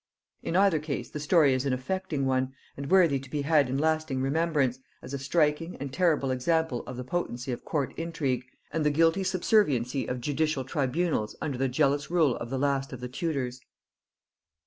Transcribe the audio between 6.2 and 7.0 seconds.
example of